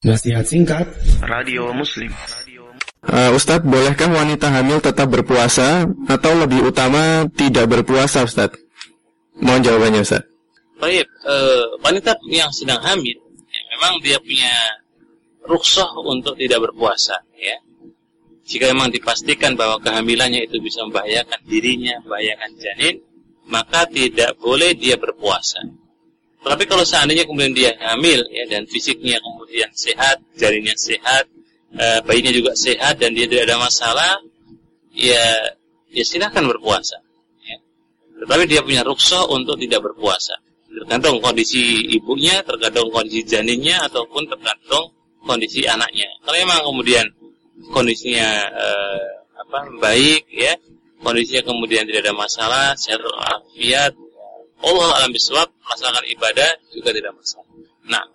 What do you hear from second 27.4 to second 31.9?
dia hamil, ya, dan fisiknya kemudian sehat, jarinnya sehat, e,